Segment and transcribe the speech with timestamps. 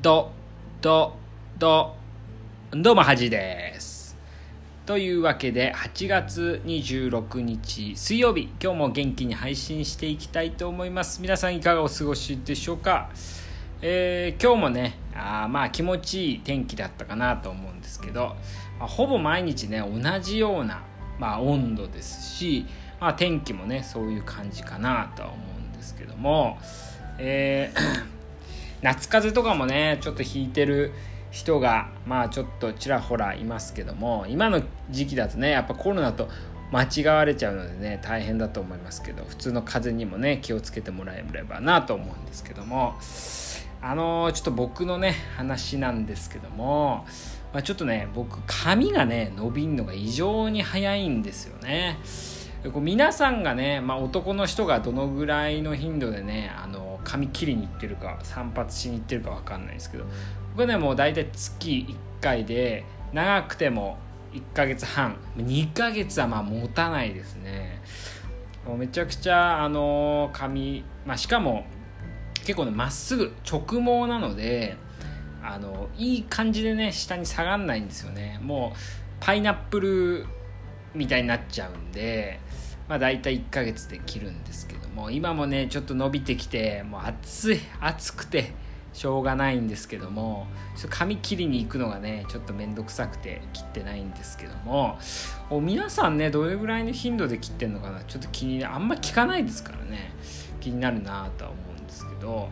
[0.00, 0.32] ど、
[0.80, 1.16] ど、
[1.58, 1.94] ど、
[2.72, 4.16] どうもはじです。
[4.86, 11.20] というわけで、8月26日水曜日、今日も元気に配信していきたいと思います。
[11.22, 13.10] 皆さんいかがお過ごしでしょうか？
[13.82, 18.36] えー今日もねあまあ気持ちいい天気だったかなと思うんですけど、
[18.78, 20.82] まあほぼ毎日ね同じような、
[21.18, 22.66] まあ、温度ですし、
[23.00, 26.58] まあ、天気もねそういう感じかなとは思うんですけども、
[27.18, 27.80] えー
[28.82, 30.92] 夏風邪とかもねちょっと引いてる
[31.30, 36.28] 人がまあちょっとちらほらいますけども今の時期だとねやっぱコロナと
[36.72, 42.94] 間違われちゃうのでね大変だと思いますけど普通の風邪にもね気をつけてもらえればなと思うんですけども
[43.82, 47.06] あのーちょっと僕のね話なんですけども、
[47.52, 51.98] まあ、ちょっとね僕髪がね伸びんのが異常に早いんですよね。
[52.68, 60.04] こう皆さんがね、まあ、男の人がどのぐらいの頻度でねあの髪切りに行ってるか散髪しに行ってるか分かんないですけど
[60.50, 62.84] 僕はねもう大体月1回で
[63.14, 63.96] 長くても
[64.34, 67.82] 1ヶ月半2ヶ月はまあ持たないですね。
[68.66, 71.64] もうめちゃくちゃあの髪、まあ、しかも
[72.44, 74.76] 結構ねまっすぐ直毛なので
[75.42, 78.38] あのいい感じでね下に下がんないんですよね。
[78.42, 78.78] もう
[79.18, 80.26] パイナップル
[80.94, 82.40] みたいになっちゃうんで
[82.88, 88.52] まあ大体1ヶ月で切るんですけども今もねちょっと伸びてきてもう暑い暑くて
[88.92, 94.98] しょうがないんですけどもちょっと髪切りに行くのがねちょっと面倒くさくて切ってないんですけども
[95.62, 100.12] 皆さんねどれぐらいの頻度で切ってんのかなちょっと気にあんま聞かないですからね
[100.60, 102.48] 気になるなとは思うんですけど、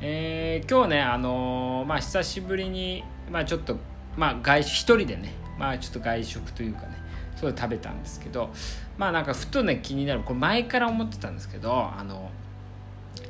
[0.00, 3.76] えー今日ねあのーまあ久しぶりにまあちょっと
[4.16, 6.98] まあ外一人でねまあちょっと外食というかね
[7.38, 8.50] そういうの食べたんですけど
[8.96, 12.30] まあなんかふとね気になるこれ前から思ってたんですけどあの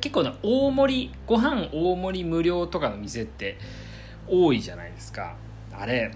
[0.01, 3.57] 結構ね大盛りご飯大盛り無料とかの店って
[4.27, 5.35] 多いじゃないですか。
[5.71, 6.11] あれ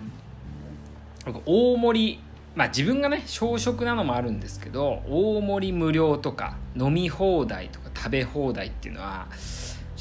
[1.46, 2.20] 大盛り
[2.56, 9.28] まあ自分がね小食なのもあるんですけど大盛り無料とか飲み放題とか食べ放題っていうのは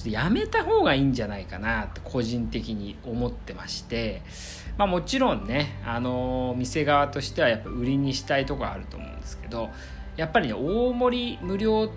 [0.03, 4.23] ちょっとやめた方がいいんじゃないかなって個人的に思ってまして
[4.77, 9.71] まあもちろんねあの店側としてはやっぱ売りにしたいとこあると思うんですけど
[10.17, 11.91] やっぱりね大盛り無料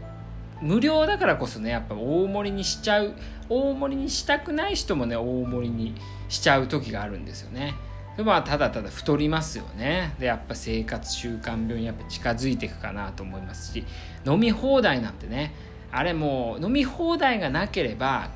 [0.62, 3.16] 無料だからこそねやっぱ大盛りにしちゃう
[3.50, 5.96] 大盛りにしたくない人もね大盛りに
[6.30, 7.74] しちゃう時があるんですよね。
[8.18, 10.16] でまあただただ太りますよね。
[10.20, 13.84] でやっぱ生活習慣病にやっぱ近づいていくかなと思いますし
[14.26, 15.54] 飲み放題なんてね
[15.96, 18.30] あれもう飲み放題がなければ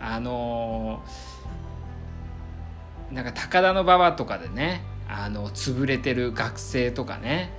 [0.00, 1.36] あのー
[3.12, 7.52] なんか高田馬場とかでねあの潰れてる学生とかね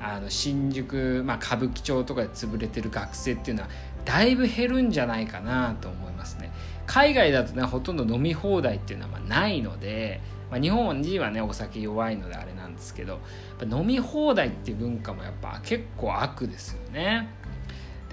[0.00, 3.68] あの新宿、まあ、歌舞伎町とかで潰れてる学生っていうのは
[4.04, 6.52] だいぶ減るんじゃないかなと思いますね。
[6.86, 13.20] 海外だとねほとんど飲み放題っていうのはまないので、まあ、日本人はねお酒弱いのであれなんですけど
[13.62, 17.28] 飲み放題っていう文化もやっぱ結構悪ですよね。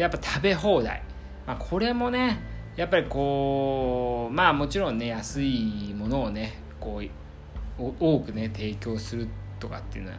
[0.01, 1.03] でやっぱ食べ放題、
[1.45, 2.39] まあ、これもね
[2.75, 7.03] やっぱりこうまあもちろんね安いものをねこ
[7.79, 9.28] う多くね提供する
[9.62, 10.18] とかっていうのは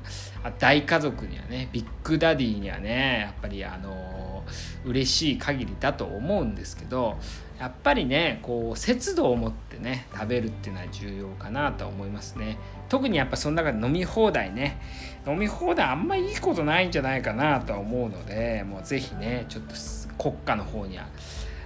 [0.58, 4.44] 大家族にはねビッグダディにはねやっぱりあの
[4.84, 7.18] 嬉しい限りだと思うんですけど
[7.58, 12.58] やっぱりねこう節度を持ってね食べるっていうのは重要かなと思いますね
[12.88, 14.80] 特にやっぱその中で飲み放題ね
[15.26, 19.74] 飲み放題あんまいいことないんじゃないかなとは思うのでもうぜひねちょっと
[20.22, 21.08] 国家の方には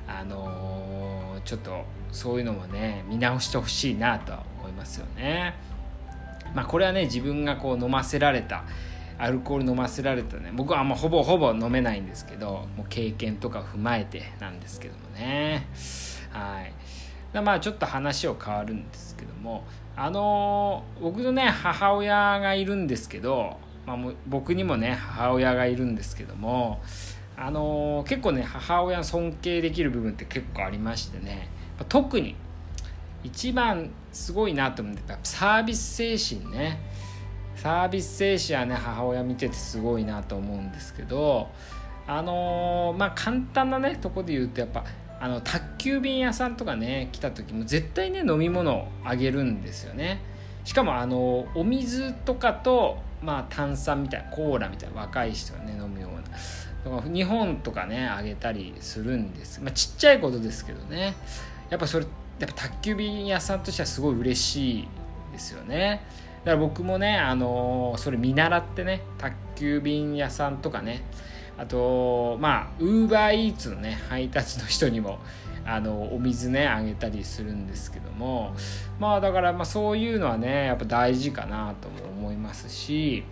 [0.08, 1.16] あのー
[1.46, 5.54] ちょっとそういうのもね見直してほしいなとは思いますよね。
[6.56, 8.64] まあこれはね自分がこう飲ませられた
[9.18, 15.68] アルコール飲ませられたね僕はあんまほぼほぼ飲めないんですけどもう経験とか踏まえてなんですけどもね。
[16.30, 16.72] はい。
[17.34, 19.64] でまあちょっと話を変わるんですけども
[19.96, 26.80] あのー僕のね母親がいるんですけど、まあ、も僕にもね母親がいるんですけども
[27.36, 31.50] あのー結構ね母親尊敬できる部分って結構ありましてね。
[31.90, 32.34] 特に
[33.26, 36.78] 一番すごいなと思ってやっぱサービス精神ね。
[37.56, 41.48] サービス精神はね母親見ててすごいなと思うんですけど
[42.06, 44.84] あのーまあ簡単なねとこで言うとやっぱ
[45.18, 50.20] あの宅急便屋さんとかね来た時も絶対ね飲み物をあげるんですよね。
[50.64, 56.12] しかもあのお水とかと、まあ、炭酸みたいなコーラみたいな若い人がね飲むよう
[56.90, 56.96] な。
[56.96, 61.14] だか日本とかねあげたりするんです、まあ、ちっちゃいことですけどね。
[61.70, 62.06] やっぱそれ
[62.38, 64.88] やっぱ宅急便屋さんとしてはすごい嬉しい
[65.32, 66.02] ですよね。
[66.44, 71.02] だから僕もね、あのーそれ見習ってね宅急便屋さんとかね
[71.58, 75.18] あとまあウーバーイーツのね配達の人にも
[75.64, 78.54] あのお水ねあげたりするんですけども。
[79.00, 83.24] まあだからまあそういうのはねやっぱ大事かなとも思いますし。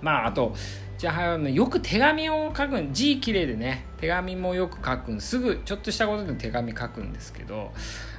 [0.00, 0.54] まああと
[0.98, 3.84] じゃあよく手紙を書く字綺麗でね。
[3.98, 7.72] 手紙もよく書くんすぐちょっとしたことで手紙書くんですけど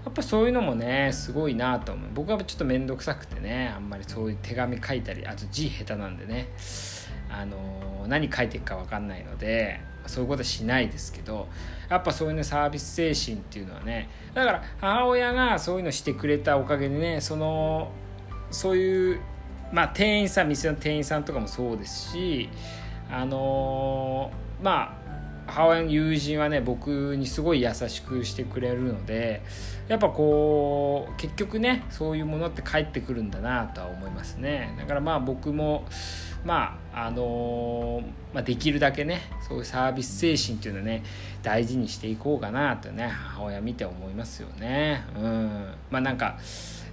[0.03, 2.09] やっぱそういうのもねすごいなと思う。
[2.13, 6.49] 僕はちょっと面倒くさくてねあんまりそういう手紙書いたりあと字下手なんでね
[7.29, 11.47] あの何書いていくか分かんないのでそういうことはしないですけど
[11.89, 17.91] やっぱそういうねサービス精神っていうのはねだから母親がそういうのしてくれたおかげでねその
[18.49, 19.19] そういう
[19.71, 22.49] まあ店員さん店の店員さんとかもそうですし
[23.09, 24.31] あの
[24.61, 25.07] まあ
[25.47, 29.41] 母親の友人はね僕にすごい優しくしてくれるので
[29.87, 34.75] やっぱこう結局ねそういうものって返ってくるんだなとは思いますね。
[34.77, 35.85] だからまあ僕も
[36.45, 38.03] まああの
[38.33, 41.03] まあ、できるだけねそういうサービス精神っていうのをね
[41.41, 45.03] 大事にしていこうかなとね母親見て思いますよね。
[45.15, 45.73] うん。
[45.89, 46.37] まあなんか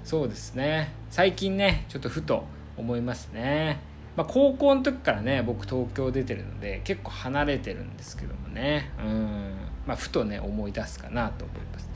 [0.05, 0.93] そうですね。
[1.11, 2.45] 最近ねちょっとふと
[2.77, 3.81] 思いますね。
[4.17, 8.91] まあ、高校の時からね僕東京出てるので結構離れてるんですけどもね。
[8.99, 9.55] うん。
[9.87, 11.89] まあ、ふとね思い出すかなと思います。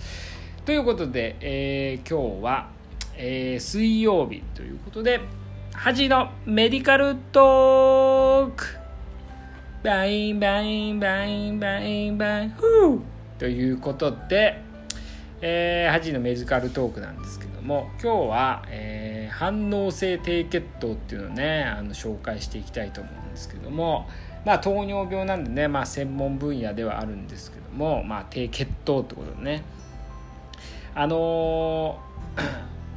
[0.64, 2.68] ということで、えー、今日は、
[3.16, 5.20] えー、水曜日ということで
[5.72, 8.64] 恥のメディカルトーク。
[9.82, 12.46] バインバインバインバインバイ。
[12.46, 13.00] ンフー
[13.38, 14.60] ということで、
[15.40, 24.08] えー、恥のメディカルトークなんですけども今日は、えー、反応性低血糖っていうのをねあの紹介していきたいと思うんですけども
[24.44, 29.62] まあ糖尿病なんでね、まあ、専門分野ではあるんですけども、まあ、低血糖ってことね。
[30.94, 32.42] あのー、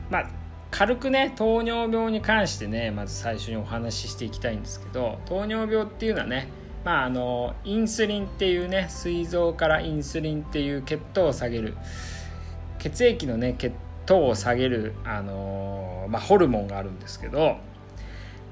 [0.10, 0.30] まあ
[0.72, 6.48] 軽くね糖尿病に関してねまず最初にお話ししていきたいんですけど糖尿病っていうのはね
[6.84, 11.76] まああのインスリンっていうね膵臓からインスリンっていう血糖を下げる
[12.80, 13.74] 血液のね血
[14.12, 17.56] 糖を下げる、あのまあ、ホルモンがあるんですけど、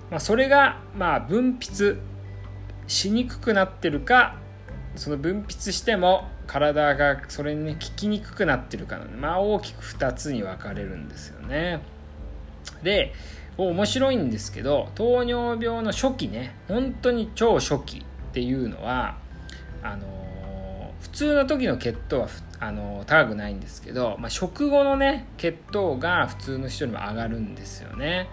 [0.09, 2.00] まあ、それがまあ分泌
[2.88, 4.38] しにくくなってるか
[4.95, 11.81] その分泌しても体がそれにね効きにくくなってるかの、まあ、大きく2つに分かれるんですよね。
[12.81, 13.13] で
[13.57, 19.17] 面白いんですけど糖尿病の初期ね本当に超初期っていうのは
[19.83, 20.07] あの
[21.01, 22.28] 普通の時の血糖は
[22.60, 28.30] あの高くないんですけど、まあ、食後のね血糖が普通の人にも上がるんですよね。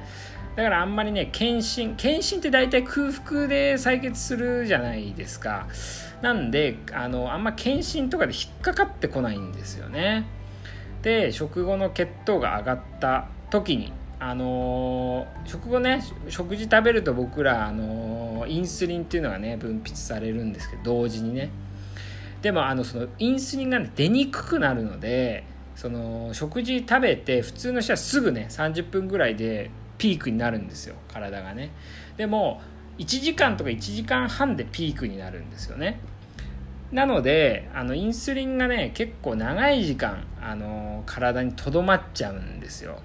[0.56, 5.66] だからあんまりね検診検診って大体空腹で採血するじゃないですか。
[6.22, 10.26] なんであのあんま検診とかで引っかかってこないんですよね。
[11.02, 21.50] で食後の血糖が上がった時にあのー、食後ね食事食べると僕ら、あのー、インスリンっていうのがね分泌されるんですけど同時にね。
[22.46, 25.42] でもあのそのインスリンが、ね、出にくくなるので
[25.74, 31.72] その食事食べて普通の人はすぐね30分ぐらいでピークになるんですよ体がね。
[32.16, 32.60] でも
[32.98, 35.98] 1時間とか1時間半でピークになるんですよね。
[36.92, 43.00] なのであのインスリンがね結構長い時間あの体にとどまっちゃうんですよ。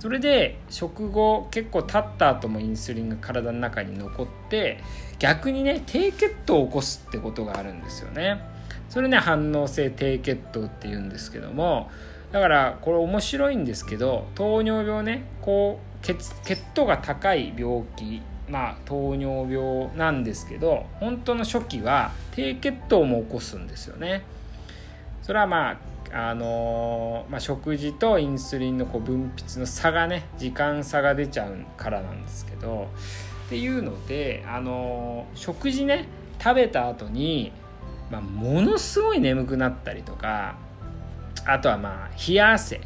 [0.00, 4.82] それで食後結構経った後もインスリンが体の中に残って
[5.18, 8.52] 逆にね低血糖を起こすってことがあるんですよね。
[8.92, 11.90] それね反応性低血糖っていうんですけども
[12.30, 18.20] だからこれ面白いんですけど糖尿病ねこう血血糖が高い病気
[18.50, 24.24] まあ糖尿病なんですけど本当の初期は低血糖も起こすんですよね。
[25.22, 32.90] それはまああのまあ、食事とインスリンのこう分泌の差がね時間差が出ちゃうからなんですけど
[33.46, 36.08] っていうので、あの食事ね
[36.38, 37.52] 食べた後に、
[38.12, 40.56] まあ、ものすごい眠くなったりとか
[41.46, 42.82] あとはまあ冷や汗、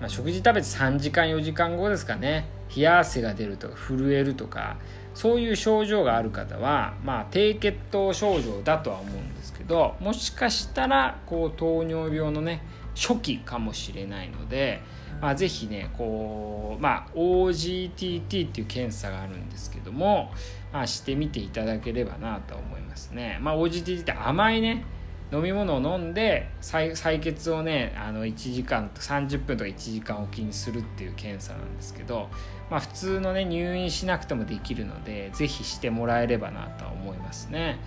[0.00, 2.46] まあ、食事食べて3時間4時間後ですかね。
[2.74, 4.76] 冷や汗が出るとか震えるとか
[5.14, 12.62] そういう症状がある方は、まあ、低血糖症状だとは思うんですけどもしかしたらこう糖尿病のね
[12.94, 14.80] 初期かもしれないので、
[15.20, 20.32] まあ、ぜひねこう、まあ、OGTT っていう検査があるんですけども、
[20.72, 23.38] まあ、してみていただければなと思いますね。
[23.40, 24.84] まあ、OGTT って甘いね
[25.30, 32.28] 飲み物を飲んで採血をねあの1時間と30分とか1時間おきにするっていう検査なんですけど、
[32.70, 37.78] まあ、普通のね入院しなくてもできるので是非してもらえればなとは思いますね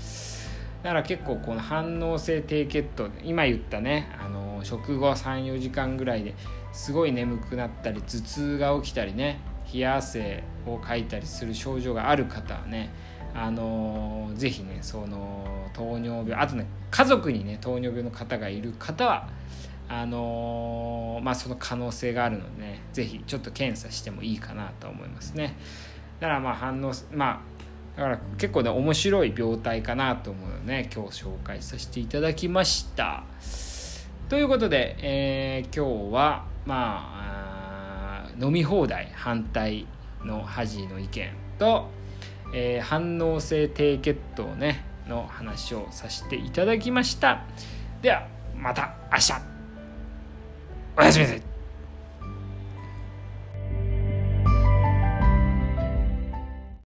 [0.84, 6.34] だから結構この反応性低血糖今言ったねあの食後34時間ぐらいで
[6.74, 9.40] すごい眠くなったり頭痛が起きたりね
[9.72, 12.92] 冷や汗をかいたりする症状がある方はね
[13.34, 19.30] あのー、ぜひねその糖尿病あとね家族にね糖尿病の方がいる方は
[19.88, 25.56] あのー、まあその可能性があるのでねぜひちょっと検査してもいいかなと思いますね。
[26.20, 27.40] だからまあ反応まあ
[27.96, 30.90] だから結構ね面白い病態かなと思うのね。
[30.94, 33.24] 今日紹介させていただきました。
[34.30, 39.86] ということで、えー、今日はまあ飲み放題反対
[40.24, 41.30] の恥の意見
[41.60, 41.90] と、
[42.54, 47.44] えー、反応性低血糖ねの話をさせていただきました。
[48.02, 49.34] ではまた明日。
[50.98, 51.51] おやすみなさい。